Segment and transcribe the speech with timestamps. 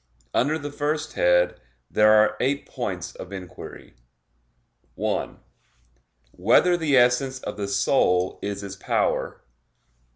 [0.33, 3.93] Under the first head there are eight points of inquiry:
[4.95, 5.39] (1)
[6.31, 9.43] Whether the essence of the soul is its power?